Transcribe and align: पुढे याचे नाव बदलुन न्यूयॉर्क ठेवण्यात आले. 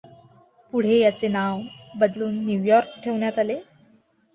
पुढे 0.73 0.97
याचे 0.99 1.27
नाव 1.27 1.61
बदलुन 1.99 2.43
न्यूयॉर्क 2.45 2.99
ठेवण्यात 3.03 3.39
आले. 3.39 3.59